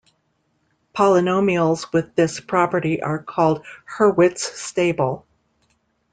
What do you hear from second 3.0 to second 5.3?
are called Hurwitz-stable.